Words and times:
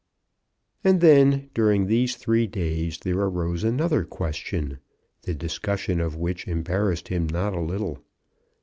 And, 0.83 0.99
then, 0.99 1.51
during 1.53 1.85
these 1.85 2.15
three 2.15 2.47
days 2.47 2.97
there 2.97 3.19
arose 3.19 3.63
another 3.63 4.03
question, 4.03 4.79
the 5.21 5.35
discussion 5.35 5.99
of 6.01 6.15
which 6.15 6.47
embarrassed 6.47 7.09
him 7.09 7.27
not 7.27 7.53
a 7.53 7.59
little. 7.61 7.99